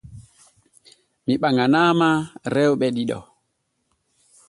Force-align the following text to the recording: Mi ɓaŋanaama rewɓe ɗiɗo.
Mi 1.25 1.33
ɓaŋanaama 1.41 2.09
rewɓe 2.53 2.87
ɗiɗo. 2.95 3.19